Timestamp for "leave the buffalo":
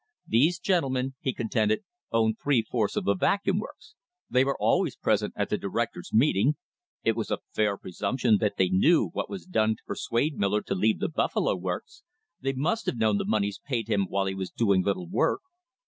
10.73-11.55